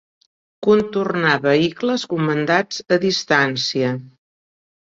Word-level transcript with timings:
Contornar 0.67 1.33
vehicles 1.43 2.07
comandats 2.15 2.81
a 2.97 3.01
distància. 3.07 3.93